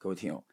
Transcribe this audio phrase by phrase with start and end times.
[0.00, 0.44] 各位听友，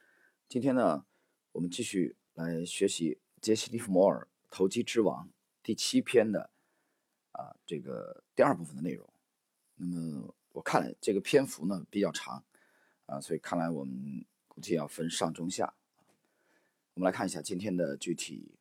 [0.50, 1.06] 今天呢，
[1.52, 5.28] 我们继续来学习杰西·利弗摩尔《投机之王》
[5.62, 6.50] 第七篇的
[7.32, 9.08] 啊这个第二部分的内容。
[9.76, 12.44] 那么我看了这个篇幅呢比较长
[13.06, 15.76] 啊，所以看来我们估计要分上中下。
[16.96, 18.58] 我们来看一下今天的具体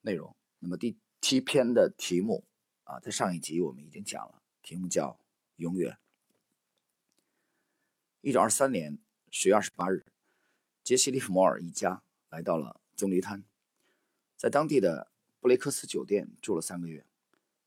[0.00, 0.34] 内容。
[0.58, 2.44] 那么第七篇的题目
[2.82, 5.20] 啊，在上一集我们已经讲了，题目叫
[5.54, 5.96] “永远”。
[8.22, 8.98] 一九二三年。
[9.32, 10.04] 十月二十八日，
[10.82, 13.44] 杰西·利弗摩尔一家来到了棕榈滩，
[14.36, 17.06] 在当地的布雷克斯酒店住了三个月。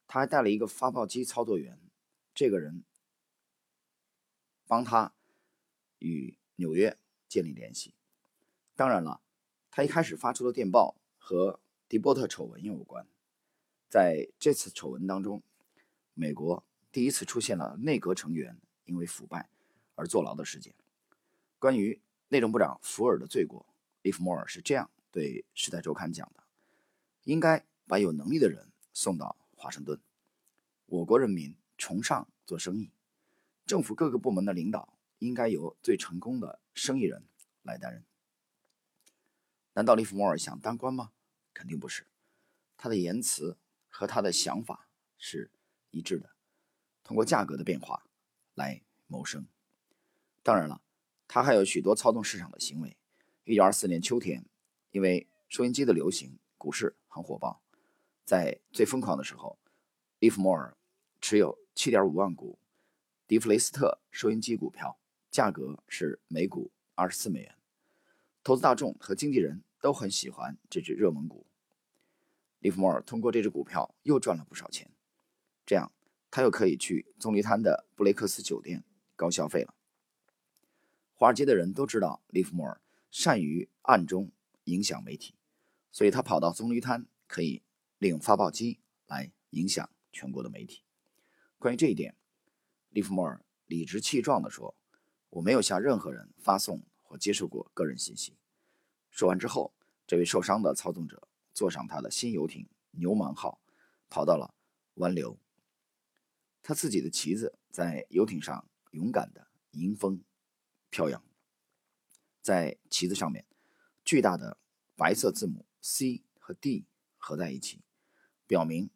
[0.05, 1.80] 他还带了一个发报机操作员，
[2.35, 2.84] 这个人
[4.68, 5.13] 帮他
[5.99, 6.98] 与纽约
[7.30, 7.93] 建立联系。
[8.76, 9.21] 当然了，
[9.71, 13.07] 他一开始发出的电报和迪波特丑闻有关。
[13.88, 15.41] 在这次丑闻当中，
[16.13, 19.49] 美国第一次出现了内阁成员因为腐败
[19.95, 20.76] 而坐牢的事件。
[21.63, 23.66] 关于内政部长福尔的罪过，
[24.02, 26.43] 利弗莫尔是这样对《时代周刊》讲的
[27.24, 29.98] ：“应该把有能力的人送到华盛顿。
[30.87, 32.91] 我国人民崇尚做生意，
[33.65, 37.24] 政府各个部门的领导应该由最成功的生意人
[37.62, 38.04] 来担任。”
[39.71, 41.13] 难道利弗莫尔想当官吗？
[41.54, 42.05] 肯定不是。
[42.76, 45.49] 他的言辞和他的想法是
[45.91, 46.30] 一致的，
[47.05, 48.04] 通过价格的变化
[48.54, 49.48] 来谋生。
[50.41, 50.82] 当然了。
[51.27, 52.98] 他还有许多操纵市场的行为。
[53.43, 54.46] 一九二四年秋天，
[54.91, 57.62] 因为收音机的流行，股市很火爆。
[58.24, 59.60] 在最疯狂的时候，
[60.20, 60.77] 利弗莫尔
[61.20, 62.57] 持有七点五万股
[63.27, 64.97] 迪弗雷斯特收音机股票，
[65.30, 67.56] 价格是每股二十四美元。
[68.44, 71.46] 投资大众和经纪人都很喜欢这只热门股。
[72.59, 74.90] 利弗莫尔通过这只股票又赚了不少钱，
[75.66, 75.91] 这样
[76.31, 78.85] 他又可以去棕榈滩的布雷克斯酒店
[79.18, 79.74] 高消费了。
[81.24, 84.29] 华尔街的人都知道利弗莫尔善于暗中
[84.66, 85.35] 影响媒体，
[85.90, 87.63] 所以他跑到棕榈滩可以
[87.97, 90.84] 利用发报机来影响全国的媒体。
[91.58, 92.18] 关于这一点，
[92.90, 94.75] 利弗莫尔理直气壮地说
[95.31, 98.36] ：“我没有向任何人发送或接受过个人信息。”
[99.09, 99.74] 说完之后，
[100.06, 102.68] 这位受伤的操纵者坐上他的新游艇
[103.00, 103.62] “牛虻号”，
[104.12, 104.53] 跑到了
[104.96, 105.40] 湾流。
[106.62, 110.22] 他自己的旗子在游艇上勇敢地迎风。
[110.94, 111.24] 飘扬，
[112.40, 113.48] 在旗子上面，
[114.06, 114.59] 巨大的
[114.96, 116.86] 白色字母 C 和 D
[117.18, 117.81] 合在一起，
[118.46, 118.92] 表明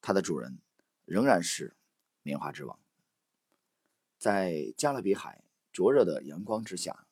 [0.00, 0.62] 它的主人
[1.04, 1.76] 仍然是
[2.22, 2.80] 棉花之王。
[4.16, 7.06] 在加勒比海灼热的阳光之下，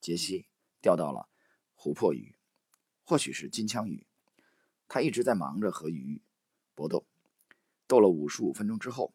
[0.00, 0.46] 杰西
[0.80, 1.28] 钓到了
[1.76, 2.36] 琥珀鱼，
[3.02, 4.06] 或许是金枪鱼。
[4.86, 6.22] 他一直在忙着和鱼
[6.76, 7.08] 搏斗，
[7.88, 9.12] 斗了五十五分钟之后，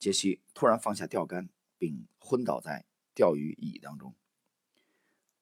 [0.00, 1.48] 杰西突然放下钓竿，
[1.78, 2.84] 并昏倒在。
[3.14, 4.14] 钓鱼椅当中，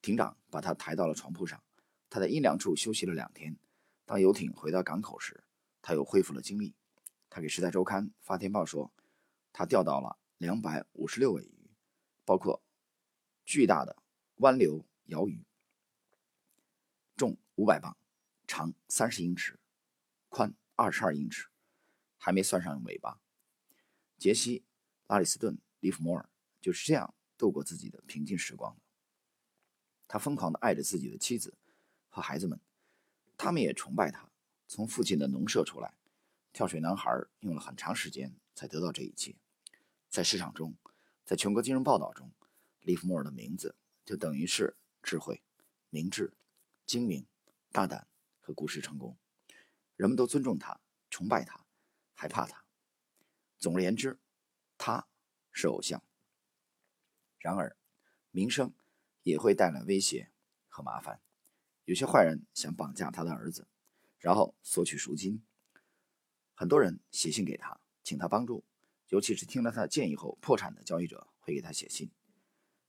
[0.02, 1.62] 艇长把他抬到了床铺上。
[2.10, 3.56] 他在阴凉处休息了两天。
[4.04, 5.44] 当游艇回到港口时，
[5.80, 6.74] 他又恢复了精力。
[7.30, 8.92] 他给《时代周刊》发电报说，
[9.54, 11.70] 他钓到了两百五十六尾鱼，
[12.26, 12.62] 包括
[13.46, 13.96] 巨大的
[14.36, 15.42] 湾流鳐鱼，
[17.16, 17.96] 重五百磅，
[18.46, 19.58] 长三十英尺，
[20.28, 21.48] 宽二十二英尺，
[22.18, 23.18] 还没算上尾巴。
[24.18, 24.60] 杰西·
[25.06, 26.28] 拉里斯顿·利弗摩尔
[26.60, 27.14] 就是这样。
[27.42, 28.76] 度过自己的平静时光
[30.06, 31.58] 他疯狂地爱着自己的妻子
[32.08, 32.60] 和孩子们，
[33.36, 34.30] 他们也崇拜他。
[34.68, 35.92] 从父亲的农舍出来，
[36.52, 37.10] 跳水男孩
[37.40, 39.34] 用了很长时间才得到这一切。
[40.08, 40.76] 在市场中，
[41.24, 42.30] 在全国金融报道中，
[42.82, 45.42] 利弗莫尔的名字就等于是智慧、
[45.90, 46.32] 明智、
[46.86, 47.26] 精明、
[47.72, 48.06] 大胆
[48.38, 49.18] 和故事成功。
[49.96, 51.66] 人们都尊重他、崇拜他、
[52.14, 52.64] 害怕他。
[53.58, 54.20] 总而言之，
[54.78, 55.08] 他
[55.50, 56.00] 是偶像。
[57.42, 57.76] 然而，
[58.30, 58.72] 名声
[59.24, 60.30] 也会带来威胁
[60.68, 61.20] 和麻烦。
[61.84, 63.66] 有些坏人想绑架他的儿子，
[64.20, 65.42] 然后索取赎金。
[66.54, 68.64] 很多人写信给他，请他帮助，
[69.08, 72.12] 尤其是听了他的建议后破产的交易者会给他写信。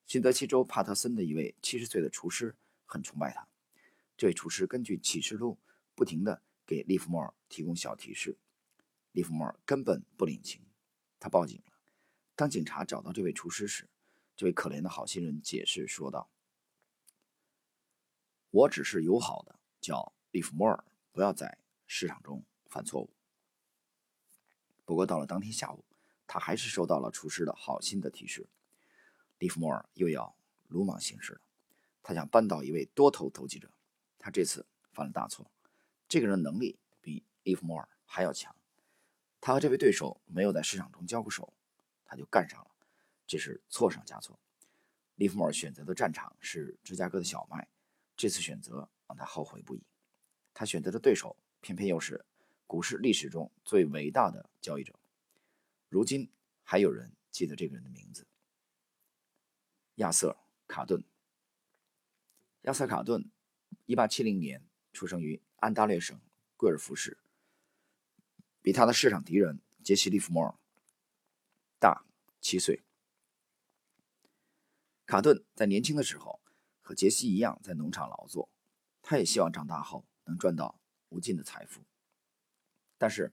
[0.06, 2.56] 新泽西州帕特森的一位七十岁的厨师
[2.86, 3.48] 很崇拜他。
[4.16, 5.58] 这位厨师根据启示录
[5.96, 8.38] 不停地给利弗莫尔提供小提示。
[9.14, 10.62] 利弗莫尔根本不领情，
[11.20, 11.74] 他报警了。
[12.36, 13.90] 当警察找到这位厨师时，
[14.36, 16.30] 这位可怜的好心人解释说道
[18.50, 23.14] ：“我只是友好的，叫利弗莫尔，不要在市场中犯错误。”
[24.86, 25.86] 不过到了当天下午，
[26.28, 28.50] 他还是收到了厨师的好心的提示。
[29.38, 30.36] 利弗莫尔又要
[30.68, 31.42] 鲁莽行事了，
[32.02, 33.72] 他想扳倒一位多头投机者。
[34.18, 35.52] 他这次犯了大错。
[36.08, 38.56] 这个人能力比利弗莫尔还要强。
[39.40, 41.54] 他和这位对手没有在市场中交过手，
[42.06, 42.72] 他就干上了。
[43.26, 44.40] 这是错上加错。
[45.16, 47.68] 利弗莫尔选择的战场是芝加哥的小麦，
[48.18, 49.84] 这次选择让他后悔不已。
[50.54, 52.26] 他选择的对手偏偏又是
[52.66, 54.94] 股市历史中最伟大的交易者。
[55.90, 56.30] 如今
[56.64, 58.26] 还有人记得这个人的名字——
[59.96, 60.32] 亚瑟·
[60.68, 61.04] 卡顿。
[62.62, 63.30] 亚瑟·卡顿
[63.86, 66.20] ，1870年出生于安大略省
[66.58, 67.18] 贵尔福市，
[68.62, 70.56] 比他的市场敌人杰西·利弗莫尔
[71.80, 72.06] 大
[72.42, 72.82] 七岁。
[75.14, 76.40] 卡顿在年轻的时候
[76.82, 78.50] 和杰西一样在农场劳作，
[79.04, 80.80] 他也希望长大后能赚到
[81.10, 81.84] 无尽的财富。
[82.98, 83.32] 但是，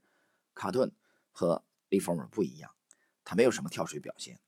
[0.52, 0.92] 卡顿
[1.32, 2.74] 和利弗尔不一样，
[3.24, 4.38] 他没有什么跳水表现，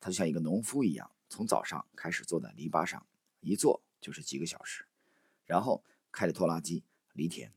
[0.00, 3.06] 他就像一个农夫一样，从早上开始坐在篱笆上，
[3.40, 4.84] 一坐就是几个小时，
[5.46, 6.84] 然后开着拖拉机
[7.14, 7.54] 犁田。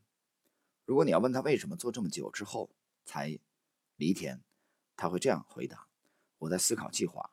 [0.86, 2.70] 如果你要问他为什么做这么久之后
[3.04, 3.38] 才
[3.96, 4.40] 犁田，
[4.96, 5.86] 他会这样回答
[6.40, 7.30] ：“我在思考计划，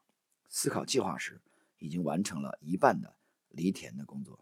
[0.50, 1.40] 思考计划时。”
[1.84, 3.18] 已经完成了一半的
[3.50, 4.40] 犁田的工作。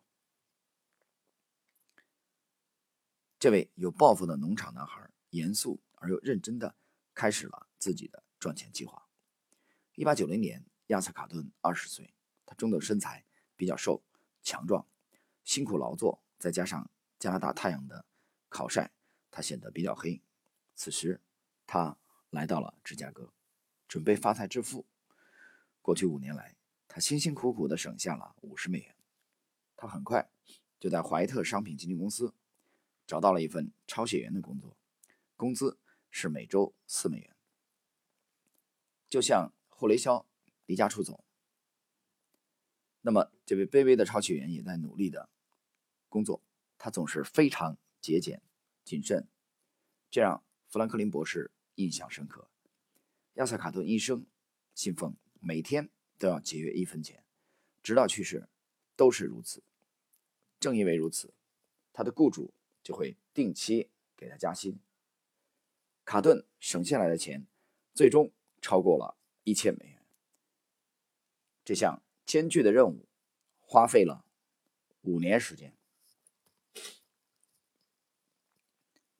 [3.40, 6.76] 这位有抱负的农场男孩，严肃而又认真的
[7.16, 9.08] 开始了自己的赚钱计划。
[9.96, 12.14] 一八九零年，亚瑟卡顿二十岁，
[12.46, 14.04] 他中等身材，比较瘦
[14.44, 14.86] 强壮，
[15.44, 18.06] 辛苦劳作，再加上加拿大太阳的
[18.50, 18.92] 烤晒，
[19.32, 20.22] 他显得比较黑。
[20.76, 21.20] 此时，
[21.66, 21.98] 他
[22.30, 23.34] 来到了芝加哥，
[23.88, 24.86] 准备发财致富。
[25.82, 26.56] 过去五年来，
[26.94, 28.94] 他辛辛苦苦地省下了五十美元，
[29.78, 30.30] 他很快
[30.78, 32.34] 就在怀特商品经纪公司
[33.08, 34.76] 找到了一份抄写员的工作，
[35.38, 35.80] 工资
[36.10, 37.34] 是每周四美元。
[39.08, 40.28] 就像霍雷肖
[40.66, 41.24] 离家出走，
[43.00, 45.30] 那么这位卑微的抄写员也在努力的
[46.10, 46.44] 工作，
[46.78, 48.42] 他总是非常节俭
[48.84, 49.30] 谨慎，
[50.10, 52.50] 这让富兰克林博士印象深刻。
[53.36, 54.26] 亚瑟卡顿一生
[54.76, 55.90] 信奉每天。
[56.22, 57.24] 都要节约一分钱，
[57.82, 58.48] 直到去世
[58.96, 59.64] 都是如此。
[60.60, 61.34] 正因为如此，
[61.92, 62.54] 他的雇主
[62.84, 64.80] 就会定期给他加薪。
[66.06, 67.48] 卡顿省下来的钱
[67.96, 68.32] 最终
[68.62, 70.06] 超过了一千美元。
[71.66, 73.08] 这项艰巨的任务
[73.60, 74.24] 花费了
[75.02, 75.76] 五年时间。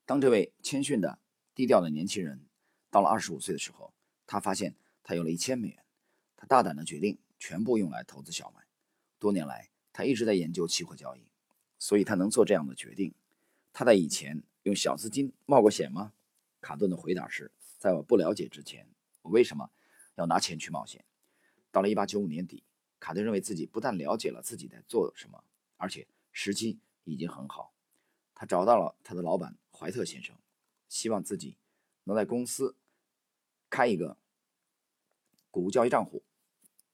[0.04, 1.18] 当这位谦逊的、
[1.52, 2.46] 低调的年轻人
[2.90, 3.92] 到了二十五岁的时候，
[4.24, 5.84] 他发现他有了一千美元。
[6.42, 8.66] 他大胆的决定全部用来投资小麦。
[9.20, 11.30] 多年来，他一直在研究期货交易，
[11.78, 13.14] 所以他能做这样的决定。
[13.72, 16.12] 他在以前用小资金冒过险吗？
[16.60, 18.88] 卡顿的回答是：在我不了解之前，
[19.22, 19.70] 我为什么
[20.16, 21.04] 要拿钱去冒险？
[21.70, 22.64] 到了1895年底，
[22.98, 25.44] 卡顿认为自己不但了解了自己在做什么，
[25.76, 27.72] 而且时机已经很好。
[28.34, 30.36] 他找到了他的老板怀特先生，
[30.88, 31.56] 希望自己
[32.02, 32.74] 能在公司
[33.70, 34.18] 开一个
[35.52, 36.24] 谷物交易账户。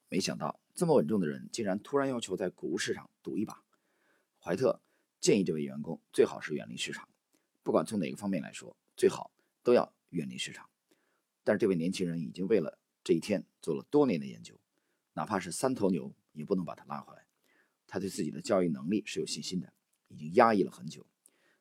[0.09, 3.63] 没想到这么稳重的人，竟然突然要求在谷物市场赌一把。
[4.39, 4.81] 怀特
[5.21, 7.09] 建议这位员工最好是远离市场，
[7.63, 9.31] 不管从哪个方面来说，最好
[9.63, 10.69] 都要远离市场。
[11.45, 14.59] 但是这位年轻人已经为了这一天做了多年的研究，
[15.15, 17.27] 哪怕是三头牛也不能把他拉回来。
[17.87, 19.73] 他对自己的交易能力是有信心的，
[20.09, 21.07] 已经压抑了很久。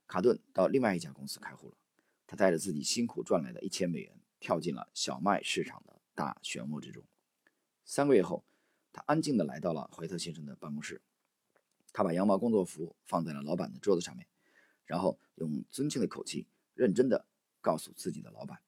[0.06, 1.78] 卡顿到另外一家公司开户了，
[2.26, 7.04] 他带着自己辛苦赚来的一千美元，跳进了小麦市场的大漩涡之中。
[7.89, 8.44] 三个月后，
[8.92, 11.01] 他安静地来到了怀特先生的办公室。
[11.94, 14.28] 他把羊毛工作服放在了老板的桌子上面，
[14.85, 17.26] 然后用尊敬的口气，认真地
[17.62, 18.59] 告诉自己的老板，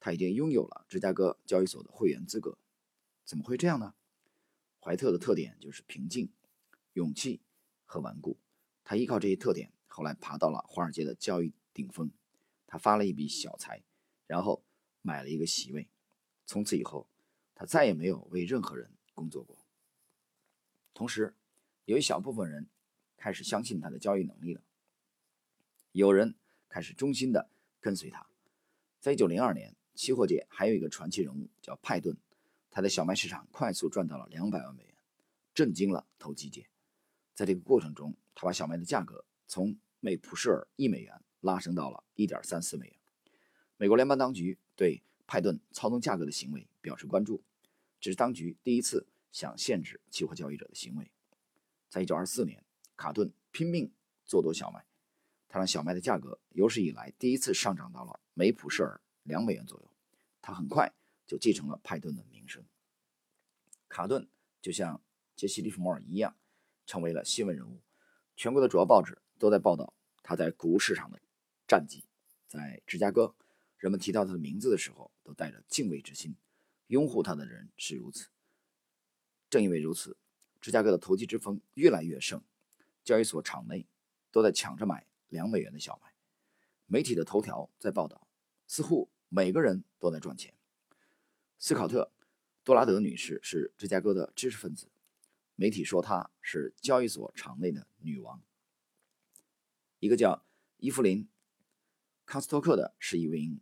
[0.00, 2.58] 他已经拥有了芝加哥交易所的会员资格。
[3.24, 3.94] 怎么会这样呢？
[4.80, 6.32] 怀特的特点就是平静、
[6.94, 7.42] 勇气
[7.84, 8.36] 和顽固。
[8.82, 12.10] 他依靠这些特点，后来爬到了华尔街的交易顶峰。
[12.66, 13.84] 他发了一笔小财，
[14.26, 14.64] 然后
[15.00, 15.88] 买了一个席位。
[16.44, 17.08] 从此以后。
[17.54, 19.56] 他再也没有为任何人工作过。
[20.92, 21.34] 同时，
[21.84, 22.68] 有一小部分人
[23.16, 24.62] 开始相信他的交易能力了。
[25.92, 26.34] 有人
[26.68, 27.48] 开始忠心的
[27.80, 28.26] 跟随他。
[29.00, 32.16] 在1902年，期货界还有一个传奇人物叫派顿，
[32.70, 34.94] 他在小麦市场快速赚到了两百万美元，
[35.54, 36.68] 震惊了投机界。
[37.34, 42.96] 在这个过程中，他把小麦的价格从每普舍尔一美元拉升到了一点三四美元。
[43.76, 47.42] 美国联邦当局对派顿操纵价格的行为表示关注，
[48.00, 51.10] 这是当局第一次想限制期货交易者的行为。
[51.88, 52.64] 在一九二四年，
[52.96, 53.90] 卡顿拼命
[54.24, 54.84] 做多小麦，
[55.48, 59.90] 他让小麦的价格有史以来第一次上涨到了每普舍尔两美元左右。
[60.42, 60.92] 他很快
[61.26, 62.62] 就继承了派顿的名声。
[63.88, 64.28] 卡顿
[64.60, 65.00] 就像
[65.34, 66.36] 杰西·利弗莫尔一样，
[66.86, 67.80] 成为了新闻人物，
[68.36, 71.20] 全国的主要报纸都在报道他在谷物市场的
[71.66, 72.04] 战绩。
[72.46, 73.34] 在芝加哥。
[73.84, 76.34] 人们提到他的名字的时候，都带着敬畏之心。
[76.86, 78.30] 拥护他的人是如此。
[79.50, 80.16] 正因为如此，
[80.58, 82.42] 芝加哥的投机之风越来越盛，
[83.04, 83.86] 交易所场内
[84.30, 86.14] 都在抢着买两美元的小麦。
[86.86, 88.26] 媒体的头条在报道，
[88.66, 90.54] 似乎每个人都在赚钱。
[91.58, 92.10] 斯考特·
[92.64, 94.88] 多拉德女士是芝加哥的知识分子，
[95.56, 98.42] 媒体说她是交易所场内的女王。
[99.98, 100.46] 一个叫
[100.78, 101.24] 伊芙琳·
[102.24, 103.60] 康斯托克的是一名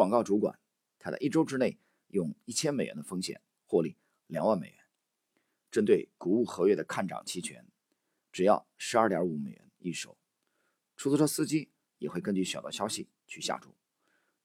[0.00, 0.58] 广告主管，
[0.98, 1.78] 他在一周之内
[2.08, 4.86] 用一千美元的风险获利两万美元。
[5.70, 7.66] 针对谷物合约的看涨期权，
[8.32, 10.16] 只要十二点五美元一手。
[10.96, 13.76] 出租车司机也会根据小道消息去下注。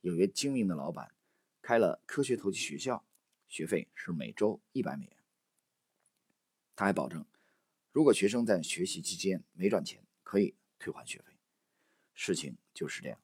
[0.02, 1.16] 有位精明的老板
[1.62, 3.06] 开了科学投机学校，
[3.48, 5.16] 学费是每周一百美元。
[6.76, 7.26] 他还保证，
[7.94, 10.58] 如果学生在学习期间没赚钱，可以。
[10.78, 11.38] 退还学费，
[12.14, 13.18] 事情就是这样。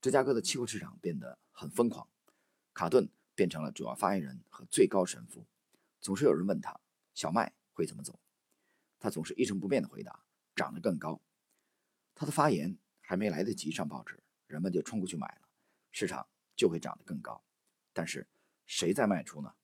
[0.00, 2.08] 芝加哥的期货市场变得很疯狂，
[2.72, 5.46] 卡顿变成了主要发言人和最高神父。
[6.00, 6.80] 总是有人问他
[7.12, 8.18] 小麦会怎么走，
[8.98, 10.24] 他总是一成不变的回答：
[10.56, 11.20] 涨得更高。
[12.14, 15.48] 他的发言还没来得及上报纸，人们就冲过去买了，
[15.90, 16.26] 市场
[16.56, 17.44] 就会涨得更高。
[17.92, 18.26] 但是
[18.64, 19.54] 谁在卖出呢？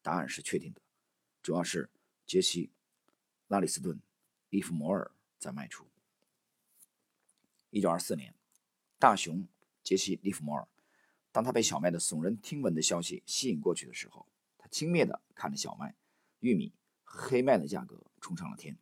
[0.00, 0.80] 答案是确定的，
[1.42, 1.90] 主要是
[2.24, 2.68] 杰西·
[3.48, 3.98] 拉里斯顿·
[4.48, 5.86] 伊弗摩尔在卖出。
[7.68, 8.34] 一九二四年，
[9.00, 9.48] 大熊
[9.82, 10.68] 杰西·利弗莫尔，
[11.32, 14.28] 当他被小麦的耸人听闻的消息吸引过去的时候，
[14.58, 15.96] 他轻蔑地看着小麦、
[16.40, 18.76] 玉米和黑麦的价格冲上了天。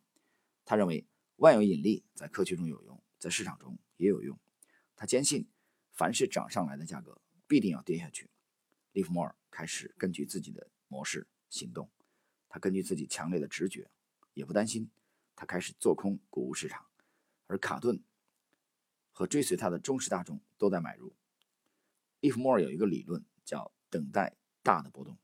[0.65, 1.07] 他认为
[1.37, 4.37] 万有引力在科学中有用，在市场中也有用。
[4.97, 5.47] 他坚信，
[5.93, 8.29] 凡是涨上来的价格必定要跌下去。
[8.91, 11.89] 利弗莫尔开始根据自己的模式行动，
[12.49, 13.89] 他根据自己强烈的直觉，
[14.33, 14.91] 也不担心。
[15.33, 16.85] 他开始做空谷物市场，
[17.47, 18.03] 而卡顿。
[19.19, 21.13] 和追随他的忠实大众都在买入。
[22.21, 25.17] 利弗莫尔有一个理论叫“等待大的波动”。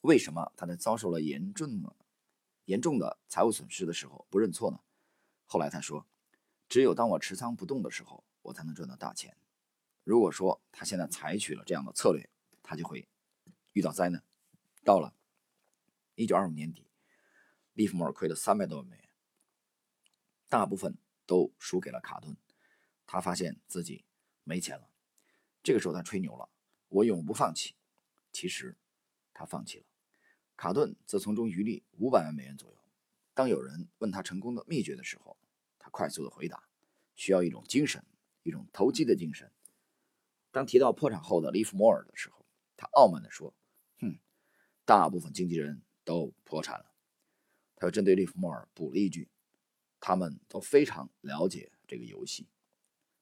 [0.00, 1.94] 为什么他在遭受了严重的、
[2.64, 4.80] 严重的财务损失的时候不认错呢？
[5.44, 6.06] 后来他说
[6.66, 9.36] ：“只有当我持仓不动的时候，我才能赚到大钱。
[10.02, 12.26] 如果说他现在采取了这样的策略，
[12.62, 13.06] 他就会
[13.74, 14.24] 遇到灾难。”
[14.82, 15.14] 到了
[16.16, 16.86] 1925年底，
[17.74, 19.10] 利弗莫尔亏了三百多万美元，
[20.48, 22.34] 大部分都输给了卡顿。
[23.12, 24.06] 他发现自己
[24.42, 24.88] 没钱了，
[25.62, 26.48] 这个时候他吹牛了
[26.88, 27.74] ：“我永不放弃。”
[28.32, 28.74] 其实
[29.34, 29.84] 他放弃了。
[30.56, 32.78] 卡顿则从中余利五百万美元左右。
[33.34, 35.36] 当有人问他成功的秘诀的时候，
[35.78, 36.66] 他快速的回答
[37.14, 38.02] ：“需要一种精神，
[38.44, 39.52] 一种投机的精神。”
[40.50, 42.46] 当提到破产后的利弗莫尔的时候，
[42.78, 43.54] 他傲慢地说
[44.00, 44.18] ：“哼，
[44.86, 46.86] 大部分经纪人都破产了。”
[47.76, 49.28] 他又针对利弗莫尔补了一句
[50.00, 52.48] ：“他们都非常了解这个游戏。”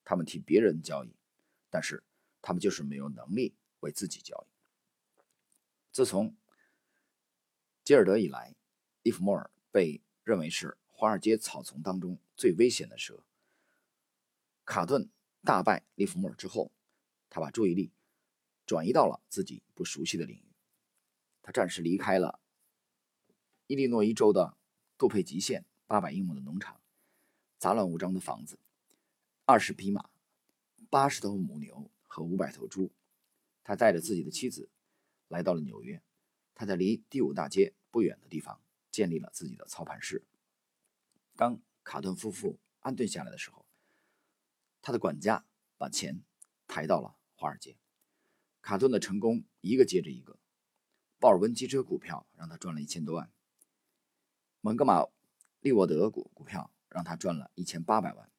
[0.05, 1.15] 他们替别人交易，
[1.69, 2.03] 但是
[2.43, 4.53] 他们就是没有能力为自己交易。
[5.93, 6.37] 自从
[7.85, 8.55] 吉尔德以来，
[9.03, 13.25] 利弗莫尔被认为是华尔街草丛当中最危险的蛇。
[14.65, 15.11] 卡顿
[15.43, 16.71] 大败利弗莫尔之后，
[17.29, 17.91] 他把注意力
[18.67, 20.45] 转移到了自己不熟悉的领域。
[21.43, 22.39] 他暂时离开了
[23.67, 24.57] 伊利诺伊州的
[24.97, 26.81] 杜佩吉县八百英亩的农场，
[27.59, 28.59] 杂乱无章的房子。
[29.51, 30.09] 二十匹马，
[30.91, 32.93] 八十头母牛和五百头猪。
[33.65, 34.71] 他带着自己的妻子
[35.27, 36.01] 来到了纽约。
[36.55, 40.25] 他在离第五大街不远的地方建立了自己的操盘室。
[41.35, 43.67] 当卡顿夫妇安顿下来的时候，
[44.81, 45.45] 他的管家
[45.77, 46.23] 把钱
[46.69, 47.77] 抬到了华尔街。
[48.63, 50.39] 卡顿的成功一个接着一个。
[51.19, 53.29] 鲍尔温机车股票让他赚了一千多万。
[54.61, 55.05] 蒙哥马
[55.59, 58.31] 利沃德股股票让他赚了一千八百万。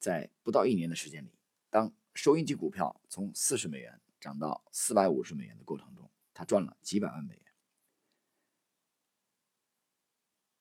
[0.00, 1.30] 在不到一年的时间里，
[1.68, 7.44] 当收音机股票从四十美元涨到四百五十美元的过程中，他赚了几百万美元。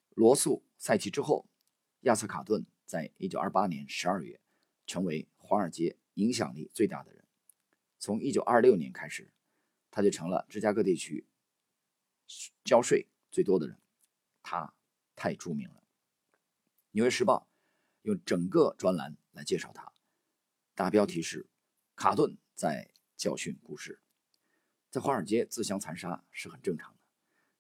[0.09, 1.47] 罗素赛季之后，
[2.01, 4.41] 亚瑟卡顿在一九二八年十二月
[4.85, 7.25] 成为华尔街影响力最大的人。
[7.97, 9.31] 从一九二六年开始，
[9.89, 11.25] 他就成了芝加哥地区
[12.65, 13.79] 交税最多的人。
[14.43, 14.73] 他
[15.15, 15.75] 太著名了，
[16.91, 17.47] 《纽约时报》
[18.03, 19.15] 用整个专栏。
[19.33, 19.89] 来介绍他，
[20.75, 21.47] 大标题是
[21.95, 24.01] “卡顿在教训股市”。
[24.91, 26.99] 在华尔街自相残杀是很正常的，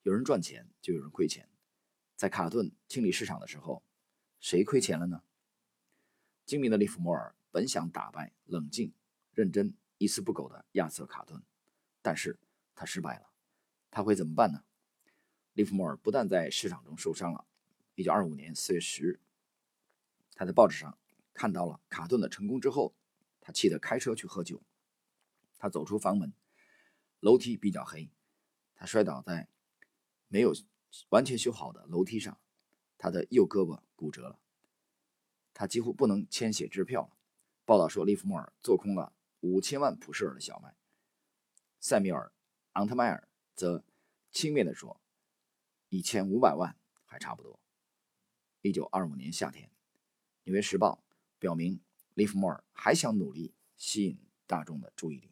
[0.01, 1.47] 有人赚钱就有人亏钱。
[2.17, 3.81] 在卡顿清理市场的时候，
[4.41, 5.23] 谁亏钱了呢？
[6.45, 8.91] 精明的利弗莫尔本想打败冷静、
[9.33, 11.41] 认真、一丝不苟的亚瑟卡顿，
[12.01, 12.37] 但是
[12.75, 13.29] 他失败了。
[13.89, 14.65] 他会怎么办呢？
[15.53, 17.45] 利弗莫尔不但在市场中受伤了。
[17.95, 19.19] 一九二五年四月十日，
[20.39, 20.97] 他在报纸上。
[21.33, 22.93] 看到了卡顿的成功之后，
[23.41, 24.61] 他气得开车去喝酒。
[25.57, 26.33] 他走出房门，
[27.19, 28.09] 楼梯比较黑，
[28.73, 29.49] 他摔倒在
[30.27, 30.53] 没有
[31.09, 32.39] 完全修好的楼梯上，
[32.97, 34.39] 他的右胳膊骨折了，
[35.53, 37.17] 他几乎不能签写支票了。
[37.63, 40.75] 报道说，利弗莫尔做空了五千万普舍尔的小麦。
[41.79, 42.27] 塞米尔·
[42.73, 43.83] 昂特迈尔则
[44.31, 44.99] 轻蔑地说
[45.87, 47.59] ：“一千五百万还差不多。”
[48.61, 49.69] 一九二五年夏天，
[50.49, 51.03] 《纽约时报》
[51.37, 51.79] 表明，
[52.15, 55.31] 利弗莫尔还想努力吸引大众的注意力。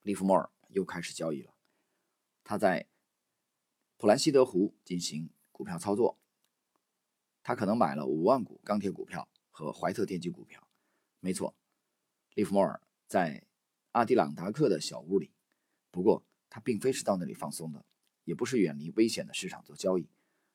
[0.00, 1.52] 利弗莫尔又开始交易了。
[2.42, 2.88] 他在
[3.98, 6.18] 普兰西德湖进行股票操作。
[7.42, 10.66] 他可能买了五万股钢铁股票和怀特电机股票。
[11.20, 11.54] 没错，
[12.32, 13.44] 利弗莫尔在
[13.92, 15.34] 阿迪朗达克的小屋里。
[15.90, 17.84] 不过，他并非是到那里放松的，
[18.24, 20.08] 也不是远离危险的市场做交易。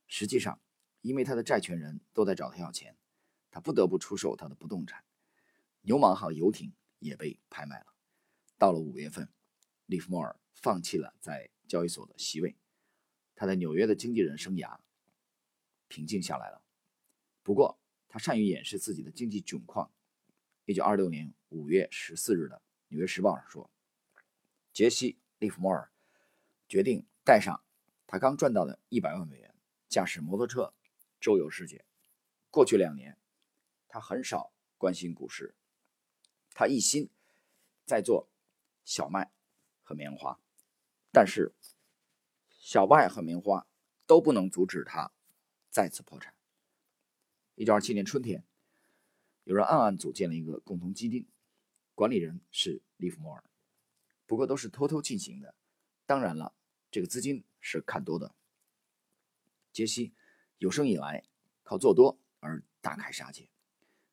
[0.07, 0.59] 实际上，
[1.01, 2.97] 因为他的债权人都在找他要钱，
[3.51, 5.03] 他不得不出售他的不动产。
[5.81, 7.87] 牛蟒号游艇也被拍卖了。
[8.57, 9.29] 到了五月份，
[9.85, 12.55] 利弗莫尔放弃了在交易所的席位，
[13.35, 14.79] 他在纽约的经纪人生涯
[15.87, 16.63] 平静下来了。
[17.43, 19.91] 不过，他善于掩饰自己的经济窘况。
[20.65, 22.57] 一九二六年五月十四日的
[22.89, 23.69] 《纽约时报》上说，
[24.71, 25.91] 杰西·利弗莫尔
[26.69, 27.63] 决定带上
[28.05, 29.55] 他刚赚到的一百万美元，
[29.89, 30.73] 驾驶摩托车
[31.19, 31.83] 周游世界。
[32.51, 33.17] 过去两年，
[33.91, 35.53] 他很少关心股市，
[36.53, 37.09] 他一心
[37.85, 38.29] 在做
[38.85, 39.33] 小麦
[39.83, 40.39] 和棉花。
[41.11, 41.53] 但是，
[42.51, 43.67] 小麦和棉花
[44.07, 45.11] 都不能阻止他
[45.69, 46.33] 再次破产。
[47.55, 48.45] 一九二七年春天，
[49.43, 51.27] 有人暗暗组建了一个共同基金，
[51.93, 53.43] 管理人是利弗莫尔，
[54.25, 55.53] 不过都是偷偷进行的。
[56.05, 56.55] 当然了，
[56.89, 58.33] 这个资金是看多的。
[59.73, 60.13] 杰西
[60.59, 61.25] 有生以来
[61.63, 63.49] 靠做多而大开杀戒。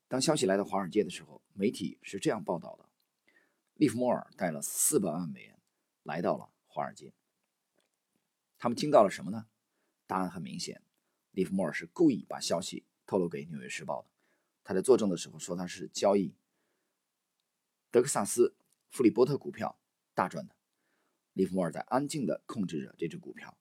[0.08, 2.88] 当消息来到华尔街的时候，媒体是这样报道的：
[3.74, 5.60] 利弗莫尔带了四百万美元
[6.02, 6.50] 来到了。
[6.70, 7.12] 华尔街，
[8.56, 9.46] 他们听到了什么呢？
[10.06, 10.80] 答案很明显，
[11.32, 14.10] 利弗莫尔是故意把消息透露给《纽约时报》的。
[14.62, 16.34] 他在作证的时候说他是交易
[17.90, 18.54] 德克萨斯
[18.90, 19.78] 弗里波特股票
[20.14, 20.54] 大赚的。
[21.32, 23.58] 利弗莫尔在安静地控制着这只股票，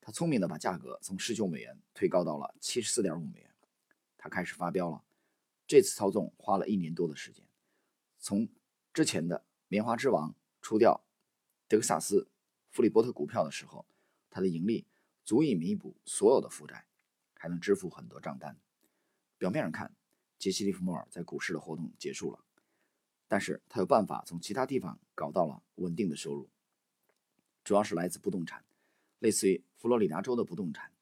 [0.00, 3.54] 他聪明地把价格从十九美元推高到了七十四点五美元。
[4.18, 5.02] 他开始发飙了。
[5.68, 7.44] 这次操纵花了一年多的时间，
[8.18, 8.48] 从
[8.94, 11.04] 之前的棉花之王出掉
[11.68, 12.26] 德克萨斯。
[12.70, 13.86] 弗里波特股票的时候，
[14.30, 14.86] 他的盈利
[15.24, 16.86] 足以弥补所有的负债，
[17.34, 18.58] 还能支付很多账单。
[19.36, 19.94] 表面上看，
[20.38, 22.44] 杰西·利弗莫尔在股市的活动结束了，
[23.26, 26.48] 但是他有办法从其他地方搞到了稳定的收入，
[27.64, 28.64] 主要是来自不动产，
[29.18, 30.92] 类似于佛罗里达州的不动产。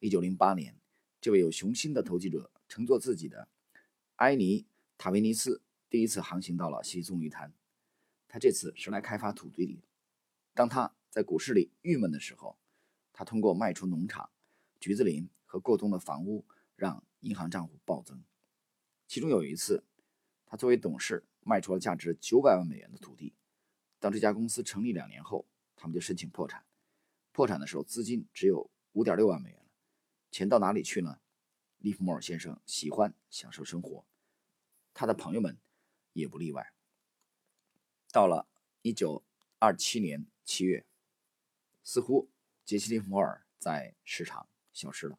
[0.00, 0.76] 1908年，
[1.20, 3.48] 这位有雄心的投机者乘坐自己的
[4.16, 4.62] 埃尼·
[4.96, 7.52] 塔维尼斯第一次航行到了西棕榈滩，
[8.26, 9.82] 他这次是来开发土地的。
[10.54, 12.58] 当他在股市里郁闷的时候，
[13.12, 14.30] 他通过卖出农场、
[14.80, 18.24] 橘子林和过冬的房屋，让银行账户暴增。
[19.06, 19.84] 其中有一次，
[20.46, 23.34] 他作为董事卖出了价值九百万美元的土地。
[23.98, 26.64] 当这家公司成立两年后，他们就申请破产。
[27.32, 29.66] 破产的时候，资金只有五点六万美元了。
[30.30, 31.20] 钱到哪里去呢？
[31.86, 34.04] 利弗莫尔先生喜欢享受生活，
[34.92, 35.56] 他的朋友们
[36.14, 36.72] 也不例外。
[38.10, 38.48] 到了
[38.82, 39.22] 一九
[39.60, 40.26] 二七年。
[40.44, 40.84] 七月，
[41.84, 42.28] 似乎
[42.64, 45.18] 杰西·利弗莫尔在市场消失了。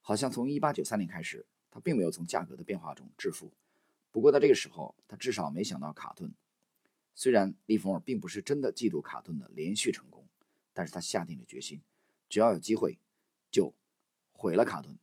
[0.00, 3.52] 好像从1893年开始，他并没有从价格的变化中致富。
[4.10, 6.34] 不过在这个时候，他至少没想到卡顿。
[7.14, 10.26] 虽然利弗莫尔并不是真的嫉妒卡顿的连续成功，
[10.74, 11.82] 但是他下定了决心，
[12.28, 12.98] 只要有机会，
[13.50, 13.74] 就
[14.38, 14.96] 毁了卡顿。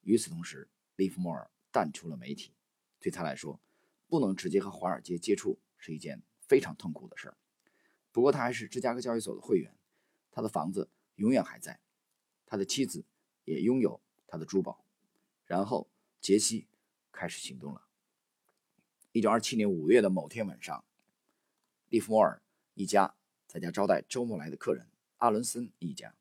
[0.00, 2.52] 与此同时，利弗莫尔淡出了媒体。
[2.98, 3.60] 对他来说，
[4.08, 7.36] 不能直接和华尔街接触是一件非常痛苦的事儿。
[8.10, 9.72] 不过他还是芝加哥交易所的会员，
[10.32, 11.78] 他的房子永远还在，
[12.44, 13.04] 他的妻子
[13.44, 14.84] 也拥有他的珠宝。
[15.46, 15.88] 然后
[16.20, 16.66] 杰西
[17.12, 17.86] 开始行动了。
[19.12, 20.84] 一九二七年五月的某天晚上，
[21.88, 22.42] 利弗莫尔
[22.74, 23.14] 一家
[23.46, 26.16] 在家招待周末来的客人阿伦森一家。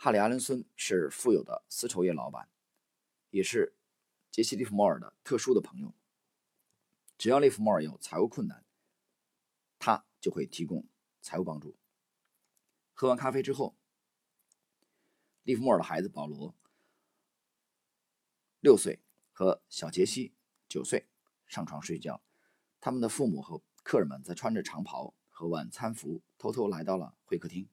[0.00, 2.48] 哈里·阿伦森是富有的丝绸业老板，
[3.30, 3.76] 也是
[4.30, 5.94] 杰西·利弗莫尔的特殊的朋友。
[7.18, 8.64] 只要利弗莫尔有财务困难，
[9.78, 10.04] 他。
[10.20, 10.84] 就会提供
[11.20, 11.76] 财务帮助。
[12.92, 13.76] 喝完咖啡之后，
[15.44, 16.56] 利弗莫尔的孩子保罗
[18.58, 18.98] 六岁
[19.32, 20.34] 和小杰西
[20.68, 21.06] 九岁
[21.46, 22.20] 上床睡觉。
[22.80, 27.68] 他们的父母和客人们在穿着长袍和晚餐服偷偷来到了会客厅。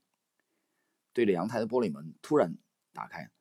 [1.15, 2.58] 对着阳台的玻璃门突然
[2.91, 3.32] 打开，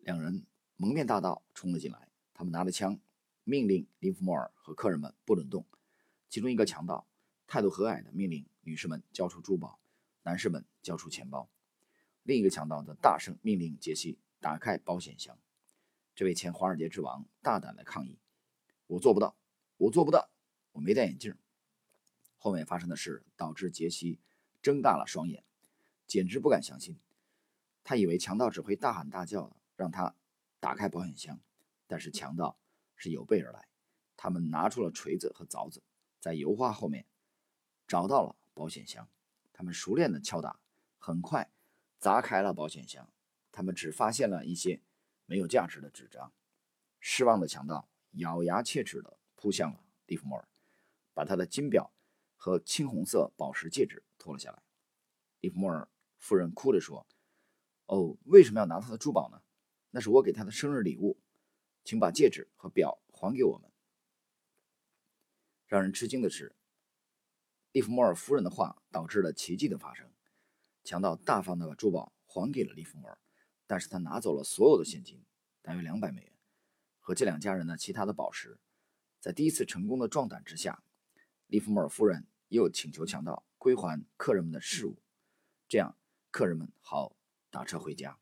[0.00, 0.44] 两人
[0.76, 2.10] 蒙面大盗冲了进来。
[2.34, 3.00] 他们拿着枪，
[3.44, 5.64] 命令林弗莫尔和客人们不准动。
[6.28, 7.06] 其中一个强盗。
[7.46, 9.78] 态度和蔼的命令女士们交出珠宝，
[10.22, 11.48] 男士们交出钱包。
[12.22, 15.38] 另一个强盗则大声命令杰西打开保险箱。
[16.14, 18.18] 这位前华尔街之王大胆地抗议
[18.88, 19.36] ：“我做不到，
[19.76, 20.30] 我做不到，
[20.72, 21.34] 我没戴眼镜。”
[22.38, 24.18] 后面发生的事导致杰西
[24.62, 25.44] 睁大了双眼，
[26.06, 26.98] 简直不敢相信。
[27.84, 30.16] 他以为强盗只会大喊大叫的让他
[30.58, 31.38] 打开保险箱，
[31.86, 32.58] 但是强盗
[32.96, 33.68] 是有备而来。
[34.16, 35.82] 他们拿出了锤子和凿子，
[36.18, 37.06] 在油画后面
[37.86, 39.08] 找到了保险箱。
[39.52, 40.58] 他们熟练地敲打，
[40.98, 41.52] 很快
[41.98, 43.12] 砸开了保险箱。
[43.52, 44.82] 他们只发现了一些
[45.26, 46.32] 没有价值的纸张。
[46.98, 50.48] 失望的强盗咬牙切齿地扑向了蒂夫莫尔，
[51.12, 51.92] 把他的金表
[52.34, 54.62] 和青红色宝石戒指脱了下来。
[55.38, 57.06] 蒂夫莫尔夫人哭着说
[57.86, 59.42] ：“哦，为什么要拿他的珠宝呢？
[59.90, 61.18] 那是我给他的生日礼物，
[61.84, 63.70] 请把戒指和表还给我们。”
[65.66, 66.54] 让人吃惊的是。
[67.72, 70.08] 利弗莫尔夫人的话导致了奇迹的发生。
[70.84, 73.18] 强盗大方地把珠宝还给了利弗莫尔，
[73.66, 75.24] 但是他拿走了所有的现金，
[75.60, 76.32] 大约两百美元，
[77.00, 78.58] 和这两家人的其他的宝石。
[79.18, 80.84] 在第一次成功的壮胆之下，
[81.48, 85.02] 利弗莫尔夫人又请求强盗归还客人们的事物，
[85.66, 85.96] 这样
[86.30, 87.16] 客人们好
[87.54, 88.18] 打车回家。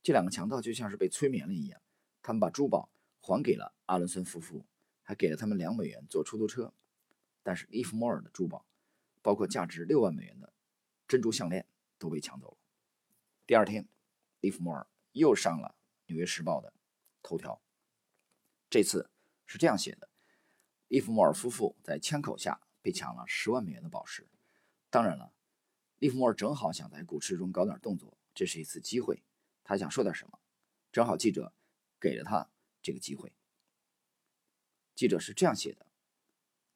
[0.00, 1.82] 这两个强盗就像是被催眠了一样，
[2.22, 2.88] 他们把珠宝
[3.20, 4.64] 还给了阿伦森夫妇，
[5.02, 6.72] 还给了他们两美元坐出租车。
[7.42, 8.64] 但是利弗莫尔的珠宝，
[9.22, 10.52] 包括价值六万美元的
[11.08, 11.66] 珍珠项链，
[11.98, 12.58] 都被抢走了。
[13.44, 13.88] 第二天，
[14.38, 15.74] 利弗莫尔又上了
[16.06, 16.72] 《纽约时报》的
[17.24, 17.60] 头条。
[18.70, 19.10] 这次
[19.46, 20.08] 是这样写的：
[20.86, 24.28] 利弗莫尔夫妇在枪口下被抢了十万美元的宝石。
[24.90, 25.32] 当然了，
[25.98, 29.24] 利弗莫尔正好想在股市中搞点动作，这是一次机会。
[29.64, 30.38] 他想说点什么，
[30.92, 31.52] 正好记者
[31.98, 32.48] 给了他
[32.80, 33.32] 这个机会。
[34.94, 35.84] 记者是这样写的。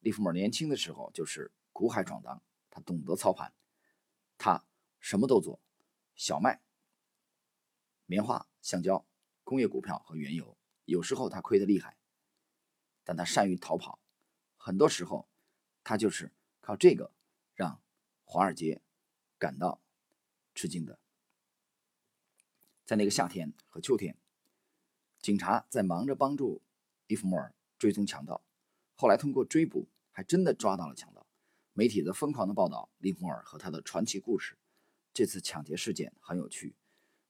[0.01, 3.53] 利弗莫尔年轻的时候就是苦海闯荡，他懂得操盘，
[4.37, 4.65] 他
[4.99, 5.61] 什么都做，
[6.15, 6.61] 小麦、
[8.07, 9.07] 棉花、橡胶、
[9.45, 10.57] 工业股票和原油。
[10.83, 11.95] 有时候他亏得厉害，
[13.05, 14.01] 但他善于逃跑。
[14.57, 15.29] 很多时候，
[15.81, 17.13] 他就是靠这个
[17.55, 17.81] 让
[18.25, 18.81] 华尔街
[19.37, 19.81] 感到
[20.53, 20.99] 吃惊的。
[22.85, 24.17] 在那个夏天和秋天，
[25.21, 26.61] 警察在忙着帮助
[27.07, 28.41] 伊弗莫尔追踪强盗。
[28.95, 31.25] 后来通过追捕，还真的抓到了强盗。
[31.73, 34.57] 媒体则疯狂的报道利弗莫尔和他的传奇故事。
[35.13, 36.75] 这次抢劫事件很有趣。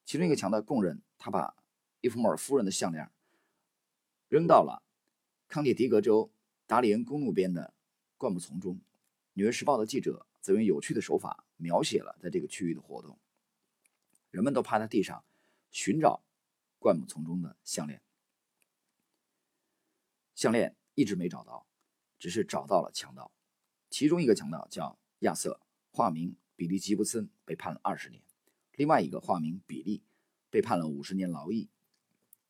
[0.04, 1.56] 其中一个强盗供认，他把
[2.02, 3.10] 伊弗莫尔夫人的项链
[4.28, 4.84] 扔到了
[5.48, 6.32] 康涅狄格州
[6.66, 7.74] 达里恩公路边的
[8.18, 8.76] 灌木丛中。
[9.34, 13.18] 《纽约时报》的记者则用有趣的手法描写了在这个区域的活动。
[14.30, 15.24] 人们都趴在地上
[15.74, 16.24] 寻找
[16.80, 18.02] 灌木丛中的项链，
[20.34, 20.78] 项链。
[20.96, 21.66] 一直没找到，
[22.20, 23.32] 只是找到了强盗。
[23.90, 25.60] 其中一个强盗叫亚瑟，
[25.92, 28.22] 化名比利·吉布森，被判了二十年；
[28.74, 30.04] 另外一个化名比利，
[30.52, 31.72] 被判了五十年劳役。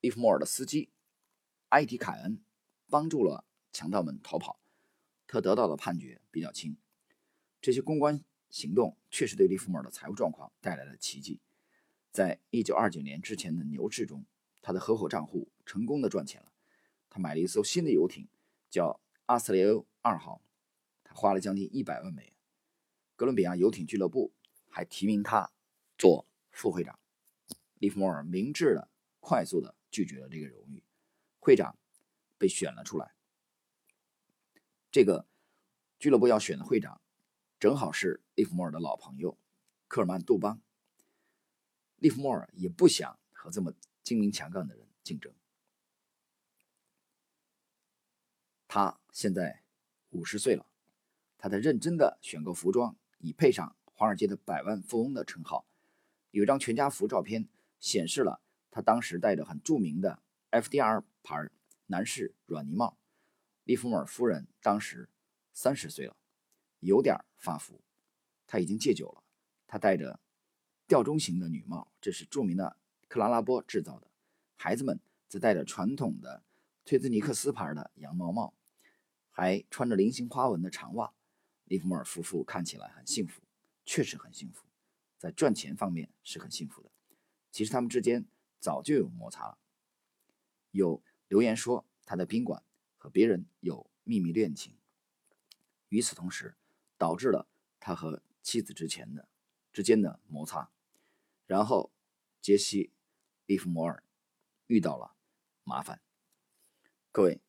[0.02, 0.90] 利弗莫尔的司机
[1.70, 2.44] 埃迪·凯恩
[2.90, 4.60] 帮助了强盗们逃跑，
[5.26, 6.76] 他得到的判决比较轻。
[7.62, 11.40] 这些公关行动确实对利弗莫尔的财务状况带来了奇迹。
[12.14, 14.24] 在一九二九年之前的牛市中，
[14.62, 16.54] 他的合伙账户成功的赚钱了。
[17.10, 18.30] 他买了一艘新的游艇，
[18.70, 20.44] 叫阿斯雷欧二号，
[21.04, 22.34] 他花了将近一百万美元。
[23.16, 24.32] 哥伦比亚游艇俱乐部
[24.70, 25.52] 还提名他
[25.98, 27.00] 做副会长。
[27.80, 30.84] 利弗莫尔明智的、快速的拒绝了这个荣誉，
[31.40, 31.80] 会长
[32.38, 33.16] 被选了出来。
[34.92, 35.28] 这个
[35.98, 37.02] 俱乐部要选的会长，
[37.60, 39.40] 正好是利弗莫尔的老朋友
[39.88, 40.62] 科尔曼·杜邦。
[42.04, 45.34] 利弗莫尔也不想和这么精明强干的人竞争。
[48.68, 49.64] 他现在
[50.10, 50.66] 五十岁了，
[51.38, 55.66] 他在认真的选购服装，以配上华尔街的百万富翁的称号。
[56.32, 57.48] 有一张全家福照片
[57.80, 61.50] 显示了他当时戴着很著名的 FDR 牌
[61.86, 62.98] 男士软呢帽。
[63.64, 65.10] 利弗莫尔夫人当时
[65.54, 66.18] 三十岁了，
[66.82, 67.82] 有点发福。
[68.46, 69.24] 他已经戒酒了。
[69.68, 70.20] 他戴着
[70.94, 72.78] 吊钟型的女帽，这是著名的
[73.08, 74.08] 克拉拉波制造的。
[74.56, 76.44] 孩子们则戴着传统的
[76.86, 78.54] 崔兹尼克斯牌的羊毛帽。
[79.32, 81.12] 还穿着菱形花纹的长袜，
[81.64, 83.42] 利弗莫尔夫妇看起来很幸福，
[83.84, 84.68] 确实很幸福，
[85.18, 86.92] 在赚钱方面是很幸福的。
[87.50, 88.28] 其实他们之间
[88.60, 89.58] 早就有摩擦了，
[90.70, 92.62] 有留言说他在宾馆
[93.00, 94.76] 和别人有秘密恋情，
[95.90, 96.54] 与此同时
[97.00, 97.48] 导致了
[97.80, 99.28] 他和妻子之前的
[99.72, 100.70] 之间的摩擦。
[101.54, 101.92] 然后
[102.42, 102.88] 杰西·
[103.46, 104.04] 利弗摩尔
[104.66, 105.16] 遇到了
[105.64, 106.02] 麻烦，
[107.12, 107.44] 各位。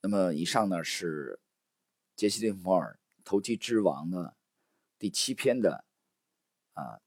[0.00, 1.38] 那么以上呢是
[2.16, 4.34] 杰西·利弗莫尔投机之王的
[4.98, 5.84] 第七篇的
[6.72, 7.02] 啊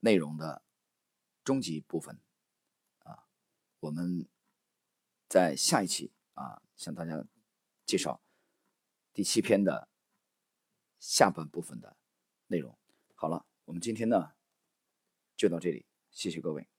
[0.00, 0.64] 内容的
[1.44, 2.18] 终极部分
[3.04, 3.28] 啊，
[3.78, 4.28] 我们
[5.28, 7.24] 在下一期啊向大家
[7.86, 8.20] 介绍
[9.12, 9.88] 第七篇的
[10.98, 11.96] 下半部分的
[12.48, 12.76] 内容。
[13.14, 14.32] 好了，我们今天呢
[15.42, 16.71] 就到这里，谢谢各位。